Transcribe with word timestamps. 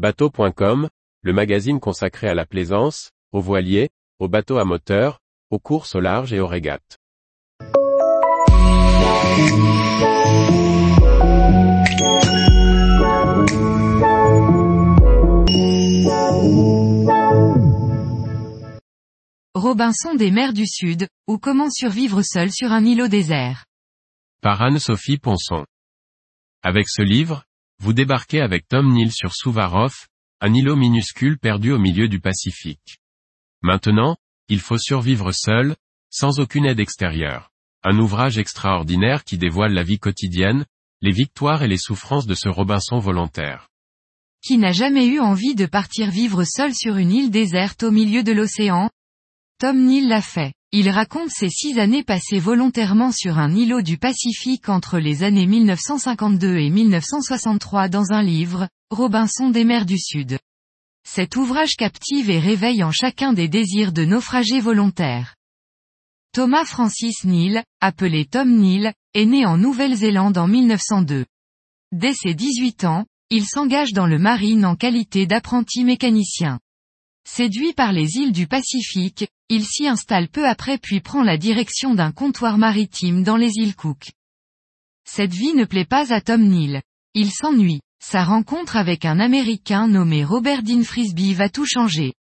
Bateau.com, 0.00 0.88
le 1.20 1.32
magazine 1.34 1.78
consacré 1.78 2.26
à 2.26 2.32
la 2.32 2.46
plaisance, 2.46 3.10
aux 3.32 3.42
voiliers, 3.42 3.90
aux 4.18 4.28
bateaux 4.28 4.56
à 4.56 4.64
moteur, 4.64 5.20
aux 5.50 5.58
courses 5.58 5.94
au 5.94 6.00
large 6.00 6.32
et 6.32 6.40
aux 6.40 6.46
régates. 6.46 6.96
Robinson 19.54 20.14
des 20.14 20.30
mers 20.30 20.54
du 20.54 20.66
Sud, 20.66 21.08
ou 21.26 21.36
comment 21.36 21.68
survivre 21.68 22.22
seul 22.22 22.50
sur 22.50 22.72
un 22.72 22.86
îlot 22.86 23.08
désert? 23.08 23.66
Par 24.40 24.62
Anne-Sophie 24.62 25.18
Ponson. 25.18 25.66
Avec 26.62 26.88
ce 26.88 27.02
livre, 27.02 27.44
vous 27.80 27.94
débarquez 27.94 28.42
avec 28.42 28.68
Tom 28.68 28.92
Neal 28.92 29.10
sur 29.10 29.34
Suvarov, 29.34 29.94
un 30.42 30.52
îlot 30.52 30.76
minuscule 30.76 31.38
perdu 31.38 31.72
au 31.72 31.78
milieu 31.78 32.08
du 32.08 32.20
Pacifique. 32.20 32.98
Maintenant, 33.62 34.16
il 34.48 34.60
faut 34.60 34.78
survivre 34.78 35.32
seul, 35.32 35.76
sans 36.10 36.40
aucune 36.40 36.66
aide 36.66 36.80
extérieure. 36.80 37.50
Un 37.82 37.98
ouvrage 37.98 38.36
extraordinaire 38.36 39.24
qui 39.24 39.38
dévoile 39.38 39.72
la 39.72 39.82
vie 39.82 39.98
quotidienne, 39.98 40.66
les 41.00 41.12
victoires 41.12 41.62
et 41.62 41.68
les 41.68 41.78
souffrances 41.78 42.26
de 42.26 42.34
ce 42.34 42.50
Robinson 42.50 42.98
volontaire. 42.98 43.68
Qui 44.42 44.58
n'a 44.58 44.72
jamais 44.72 45.06
eu 45.06 45.18
envie 45.18 45.54
de 45.54 45.66
partir 45.66 46.10
vivre 46.10 46.44
seul 46.44 46.74
sur 46.74 46.96
une 46.96 47.12
île 47.12 47.30
déserte 47.30 47.82
au 47.82 47.90
milieu 47.90 48.22
de 48.22 48.32
l'océan? 48.32 48.90
Tom 49.58 49.86
Neal 49.86 50.08
l'a 50.08 50.22
fait. 50.22 50.52
Il 50.72 50.88
raconte 50.88 51.30
ses 51.30 51.48
six 51.48 51.80
années 51.80 52.04
passées 52.04 52.38
volontairement 52.38 53.10
sur 53.10 53.38
un 53.38 53.52
îlot 53.52 53.82
du 53.82 53.98
Pacifique 53.98 54.68
entre 54.68 55.00
les 55.00 55.24
années 55.24 55.46
1952 55.46 56.58
et 56.58 56.70
1963 56.70 57.88
dans 57.88 58.12
un 58.12 58.22
livre, 58.22 58.68
Robinson 58.90 59.50
des 59.50 59.64
mers 59.64 59.84
du 59.84 59.98
Sud. 59.98 60.38
Cet 61.02 61.34
ouvrage 61.34 61.74
captive 61.74 62.30
et 62.30 62.38
réveille 62.38 62.84
en 62.84 62.92
chacun 62.92 63.32
des 63.32 63.48
désirs 63.48 63.92
de 63.92 64.04
naufragés 64.04 64.60
volontaires. 64.60 65.34
Thomas 66.32 66.64
Francis 66.64 67.24
Neal, 67.24 67.64
appelé 67.80 68.24
Tom 68.24 68.48
Neal, 68.48 68.94
est 69.14 69.24
né 69.24 69.44
en 69.44 69.58
Nouvelle-Zélande 69.58 70.38
en 70.38 70.46
1902. 70.46 71.26
Dès 71.90 72.14
ses 72.14 72.34
18 72.34 72.84
ans, 72.84 73.06
il 73.30 73.44
s'engage 73.44 73.92
dans 73.92 74.06
le 74.06 74.20
marine 74.20 74.64
en 74.64 74.76
qualité 74.76 75.26
d'apprenti 75.26 75.82
mécanicien. 75.82 76.60
Séduit 77.28 77.72
par 77.72 77.92
les 77.92 78.18
îles 78.18 78.32
du 78.32 78.46
Pacifique, 78.46 79.26
il 79.50 79.64
s'y 79.64 79.88
installe 79.88 80.28
peu 80.28 80.46
après 80.46 80.78
puis 80.78 81.00
prend 81.00 81.24
la 81.24 81.36
direction 81.36 81.94
d'un 81.94 82.12
comptoir 82.12 82.56
maritime 82.56 83.24
dans 83.24 83.36
les 83.36 83.50
îles 83.56 83.74
Cook. 83.74 84.12
Cette 85.04 85.34
vie 85.34 85.54
ne 85.54 85.64
plaît 85.64 85.84
pas 85.84 86.14
à 86.14 86.20
Tom 86.20 86.42
Neal. 86.42 86.82
Il 87.14 87.32
s'ennuie. 87.32 87.80
Sa 88.00 88.24
rencontre 88.24 88.76
avec 88.76 89.04
un 89.04 89.18
Américain 89.18 89.88
nommé 89.88 90.24
Robert 90.24 90.62
Dean 90.62 90.84
Frisbee 90.84 91.34
va 91.34 91.48
tout 91.48 91.66
changer. 91.66 92.14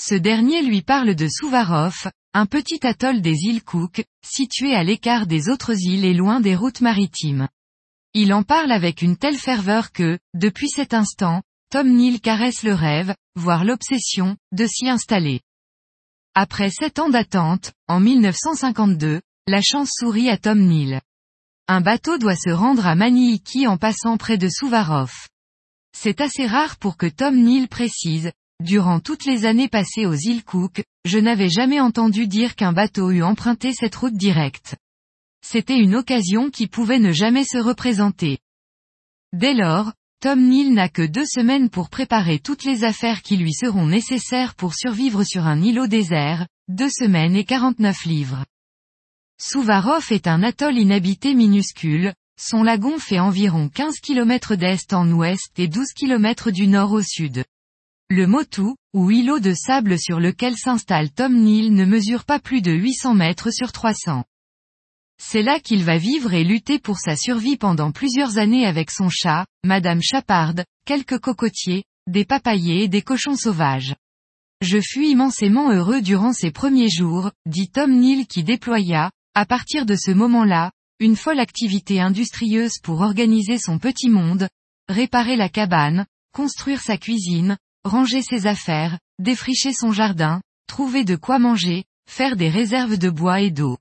Ce 0.00 0.14
dernier 0.14 0.62
lui 0.62 0.80
parle 0.80 1.16
de 1.16 1.26
Suvarov, 1.28 2.08
un 2.34 2.46
petit 2.46 2.86
atoll 2.86 3.20
des 3.20 3.36
îles 3.42 3.64
Cook, 3.64 4.04
situé 4.24 4.72
à 4.72 4.84
l'écart 4.84 5.26
des 5.26 5.48
autres 5.48 5.74
îles 5.76 6.04
et 6.04 6.14
loin 6.14 6.40
des 6.40 6.54
routes 6.54 6.80
maritimes. 6.80 7.48
Il 8.14 8.32
en 8.32 8.44
parle 8.44 8.70
avec 8.70 9.02
une 9.02 9.16
telle 9.16 9.36
ferveur 9.36 9.90
que, 9.90 10.20
depuis 10.34 10.68
cet 10.68 10.94
instant, 10.94 11.42
Tom 11.70 11.88
Neal 11.88 12.20
caresse 12.20 12.62
le 12.62 12.74
rêve, 12.74 13.14
voire 13.34 13.64
l'obsession, 13.64 14.36
de 14.52 14.66
s'y 14.66 14.88
installer. 14.88 15.40
Après 16.34 16.70
sept 16.70 17.00
ans 17.00 17.08
d'attente, 17.08 17.72
en 17.88 17.98
1952, 17.98 19.20
la 19.48 19.62
chance 19.62 19.90
sourit 19.98 20.30
à 20.30 20.36
Tom 20.36 20.60
Neal. 20.60 21.00
Un 21.66 21.80
bateau 21.80 22.18
doit 22.18 22.36
se 22.36 22.50
rendre 22.50 22.86
à 22.86 22.94
Maniiki 22.94 23.66
en 23.66 23.76
passant 23.76 24.16
près 24.16 24.38
de 24.38 24.48
Suvarov. 24.48 25.12
C'est 25.92 26.20
assez 26.20 26.46
rare 26.46 26.76
pour 26.76 26.96
que 26.96 27.06
Tom 27.06 27.36
Neal 27.36 27.66
précise, 27.66 28.30
durant 28.62 29.00
toutes 29.00 29.24
les 29.24 29.44
années 29.44 29.68
passées 29.68 30.06
aux 30.06 30.14
îles 30.14 30.44
Cook, 30.44 30.84
je 31.04 31.18
n'avais 31.18 31.48
jamais 31.48 31.80
entendu 31.80 32.28
dire 32.28 32.54
qu'un 32.54 32.72
bateau 32.72 33.10
eût 33.10 33.22
emprunté 33.22 33.72
cette 33.72 33.96
route 33.96 34.16
directe. 34.16 34.76
C'était 35.44 35.78
une 35.78 35.96
occasion 35.96 36.50
qui 36.50 36.68
pouvait 36.68 36.98
ne 36.98 37.10
jamais 37.10 37.44
se 37.44 37.58
représenter. 37.58 38.38
Dès 39.32 39.54
lors, 39.54 39.92
Tom 40.22 40.50
Neal 40.50 40.74
n'a 40.74 40.90
que 40.90 41.00
deux 41.00 41.24
semaines 41.24 41.70
pour 41.70 41.88
préparer 41.88 42.40
toutes 42.40 42.64
les 42.64 42.84
affaires 42.84 43.22
qui 43.22 43.38
lui 43.38 43.54
seront 43.54 43.86
nécessaires 43.86 44.54
pour 44.54 44.74
survivre 44.74 45.24
sur 45.24 45.46
un 45.46 45.62
îlot 45.62 45.86
désert, 45.86 46.46
deux 46.68 46.90
semaines 46.90 47.34
et 47.34 47.44
49 47.44 48.04
livres. 48.04 48.44
Suvarov 49.40 50.04
est 50.10 50.26
un 50.26 50.42
atoll 50.42 50.76
inhabité 50.76 51.32
minuscule, 51.32 52.12
son 52.38 52.62
lagon 52.62 52.98
fait 52.98 53.18
environ 53.18 53.70
15 53.70 54.00
km 54.00 54.56
d'est 54.56 54.92
en 54.92 55.10
ouest 55.10 55.58
et 55.58 55.68
12 55.68 55.86
km 55.94 56.50
du 56.50 56.66
nord 56.66 56.92
au 56.92 57.00
sud. 57.00 57.42
Le 58.10 58.26
Motu, 58.26 58.74
ou 58.92 59.10
îlot 59.10 59.38
de 59.38 59.54
sable 59.54 59.98
sur 59.98 60.20
lequel 60.20 60.54
s'installe 60.54 61.10
Tom 61.10 61.34
Neal 61.34 61.72
ne 61.72 61.86
mesure 61.86 62.26
pas 62.26 62.40
plus 62.40 62.60
de 62.60 62.72
800 62.72 63.14
mètres 63.14 63.50
sur 63.50 63.72
300. 63.72 64.24
C'est 65.22 65.42
là 65.42 65.60
qu'il 65.60 65.84
va 65.84 65.98
vivre 65.98 66.32
et 66.32 66.44
lutter 66.44 66.78
pour 66.78 66.98
sa 66.98 67.14
survie 67.14 67.58
pendant 67.58 67.92
plusieurs 67.92 68.38
années 68.38 68.64
avec 68.64 68.90
son 68.90 69.10
chat, 69.10 69.44
Madame 69.62 70.00
Chaparde, 70.02 70.64
quelques 70.86 71.18
cocotiers, 71.18 71.84
des 72.06 72.24
papayers 72.24 72.84
et 72.84 72.88
des 72.88 73.02
cochons 73.02 73.36
sauvages. 73.36 73.94
Je 74.62 74.80
fus 74.80 75.04
immensément 75.04 75.70
heureux 75.70 76.00
durant 76.00 76.32
ces 76.32 76.50
premiers 76.50 76.88
jours, 76.88 77.32
dit 77.44 77.68
Tom 77.68 78.00
Neal 78.00 78.26
qui 78.26 78.44
déploya, 78.44 79.10
à 79.34 79.44
partir 79.44 79.84
de 79.84 79.94
ce 79.94 80.10
moment-là, 80.10 80.72
une 81.00 81.16
folle 81.16 81.38
activité 81.38 82.00
industrieuse 82.00 82.78
pour 82.82 83.02
organiser 83.02 83.58
son 83.58 83.78
petit 83.78 84.08
monde, 84.08 84.48
réparer 84.88 85.36
la 85.36 85.50
cabane, 85.50 86.06
construire 86.32 86.80
sa 86.80 86.96
cuisine, 86.96 87.58
ranger 87.84 88.22
ses 88.22 88.46
affaires, 88.46 88.98
défricher 89.18 89.74
son 89.74 89.92
jardin, 89.92 90.40
trouver 90.66 91.04
de 91.04 91.16
quoi 91.16 91.38
manger, 91.38 91.84
faire 92.08 92.36
des 92.36 92.48
réserves 92.48 92.96
de 92.96 93.10
bois 93.10 93.42
et 93.42 93.50
d'eau. 93.50 93.76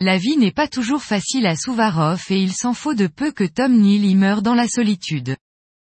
La 0.00 0.16
vie 0.16 0.36
n'est 0.36 0.52
pas 0.52 0.68
toujours 0.68 1.02
facile 1.02 1.44
à 1.44 1.56
Souvarov 1.56 2.22
et 2.30 2.40
il 2.40 2.52
s'en 2.52 2.72
faut 2.72 2.94
de 2.94 3.08
peu 3.08 3.32
que 3.32 3.42
Tom 3.42 3.76
Neal 3.76 4.04
y 4.04 4.14
meure 4.14 4.42
dans 4.42 4.54
la 4.54 4.68
solitude. 4.68 5.36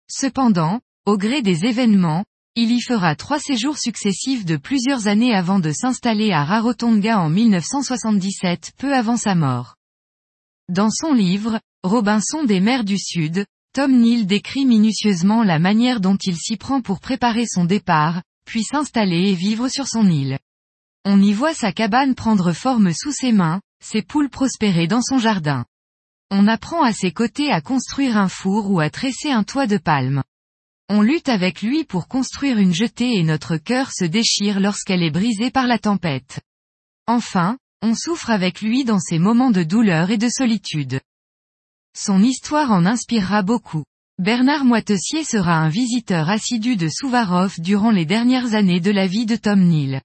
Cependant, 0.07 0.79
au 1.07 1.17
gré 1.17 1.41
des 1.41 1.65
événements, 1.65 2.23
il 2.53 2.71
y 2.71 2.81
fera 2.81 3.15
trois 3.15 3.39
séjours 3.39 3.79
successifs 3.79 4.45
de 4.45 4.57
plusieurs 4.57 5.07
années 5.07 5.33
avant 5.33 5.57
de 5.59 5.71
s'installer 5.71 6.31
à 6.31 6.45
Rarotonga 6.45 7.19
en 7.19 7.31
1977 7.31 8.73
peu 8.77 8.93
avant 8.93 9.17
sa 9.17 9.33
mort. 9.33 9.75
Dans 10.69 10.91
son 10.91 11.11
livre, 11.11 11.59
Robinson 11.83 12.43
des 12.43 12.59
mers 12.59 12.83
du 12.83 12.99
Sud, 12.99 13.43
Tom 13.73 13.91
Neal 13.91 14.27
décrit 14.27 14.67
minutieusement 14.67 15.43
la 15.43 15.57
manière 15.57 15.99
dont 15.99 16.17
il 16.17 16.37
s'y 16.37 16.57
prend 16.57 16.81
pour 16.81 16.99
préparer 16.99 17.47
son 17.47 17.65
départ, 17.65 18.21
puis 18.45 18.63
s'installer 18.63 19.31
et 19.31 19.35
vivre 19.35 19.67
sur 19.67 19.87
son 19.87 20.07
île. 20.07 20.37
On 21.05 21.21
y 21.21 21.33
voit 21.33 21.55
sa 21.55 21.71
cabane 21.71 22.13
prendre 22.13 22.53
forme 22.53 22.93
sous 22.93 23.11
ses 23.11 23.31
mains, 23.31 23.61
ses 23.83 24.01
poules 24.01 24.29
prospérer 24.29 24.87
dans 24.87 25.01
son 25.01 25.17
jardin. 25.17 25.65
On 26.31 26.47
apprend 26.47 26.83
à 26.83 26.91
ses 26.91 27.11
côtés 27.11 27.51
à 27.51 27.61
construire 27.61 28.17
un 28.17 28.29
four 28.29 28.71
ou 28.71 28.79
à 28.79 28.89
tresser 28.89 29.31
un 29.31 29.43
toit 29.43 29.67
de 29.67 29.77
palme. 29.77 30.23
On 30.89 31.01
lutte 31.01 31.29
avec 31.29 31.61
lui 31.61 31.83
pour 31.83 32.07
construire 32.07 32.57
une 32.57 32.73
jetée 32.73 33.15
et 33.15 33.23
notre 33.23 33.57
cœur 33.57 33.91
se 33.91 34.05
déchire 34.05 34.59
lorsqu'elle 34.59 35.03
est 35.03 35.11
brisée 35.11 35.49
par 35.49 35.67
la 35.67 35.79
tempête. 35.79 36.41
Enfin, 37.07 37.57
on 37.81 37.95
souffre 37.95 38.29
avec 38.29 38.61
lui 38.61 38.83
dans 38.83 38.99
ses 38.99 39.19
moments 39.19 39.51
de 39.51 39.63
douleur 39.63 40.11
et 40.11 40.17
de 40.17 40.29
solitude. 40.29 40.99
Son 41.95 42.21
histoire 42.21 42.71
en 42.71 42.85
inspirera 42.85 43.41
beaucoup. 43.41 43.83
Bernard 44.17 44.63
Moitessier 44.63 45.23
sera 45.23 45.57
un 45.57 45.69
visiteur 45.69 46.29
assidu 46.29 46.77
de 46.77 46.87
Souvarov 46.87 47.59
durant 47.59 47.91
les 47.91 48.05
dernières 48.05 48.53
années 48.53 48.79
de 48.79 48.91
la 48.91 49.07
vie 49.07 49.25
de 49.25 49.35
Tom 49.35 49.61
Neal. 49.61 50.01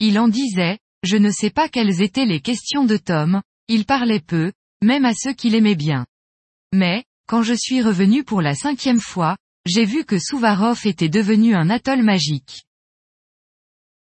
Il 0.00 0.18
en 0.18 0.28
disait, 0.28 0.78
je 1.02 1.16
ne 1.16 1.30
sais 1.30 1.50
pas 1.50 1.68
quelles 1.68 2.02
étaient 2.02 2.26
les 2.26 2.40
questions 2.40 2.84
de 2.84 2.96
Tom, 2.96 3.42
il 3.68 3.84
parlait 3.84 4.20
peu, 4.20 4.52
même 4.82 5.04
à 5.04 5.12
ceux 5.14 5.32
qu'il 5.32 5.54
aimait 5.54 5.74
bien. 5.74 6.06
Mais, 6.72 7.04
quand 7.26 7.42
je 7.42 7.54
suis 7.54 7.82
revenu 7.82 8.24
pour 8.24 8.42
la 8.42 8.54
cinquième 8.54 9.00
fois, 9.00 9.36
j'ai 9.66 9.84
vu 9.84 10.04
que 10.04 10.18
Souvarov 10.18 10.86
était 10.86 11.08
devenu 11.08 11.54
un 11.54 11.70
atoll 11.70 12.02
magique. 12.02 12.64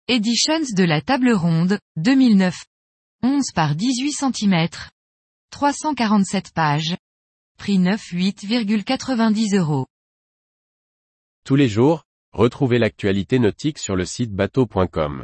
Editions 0.08 0.76
de 0.76 0.84
la 0.84 1.02
table 1.02 1.32
ronde, 1.32 1.80
2009. 1.98 2.66
11 3.24 3.52
par 3.54 3.76
18 3.76 4.12
cm. 4.12 4.68
347 5.52 6.52
pages. 6.54 6.98
Prix 7.58 7.78
9,8,90 7.78 9.58
euros. 9.58 9.86
Tous 11.46 11.56
les 11.56 11.70
jours, 11.70 12.04
retrouvez 12.34 12.80
l'actualité 12.80 13.38
nautique 13.38 13.78
sur 13.78 13.96
le 13.96 14.06
site 14.06 14.32
bateau.com. 14.32 15.24